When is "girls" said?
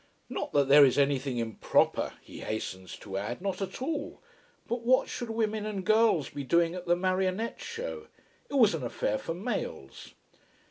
5.85-6.29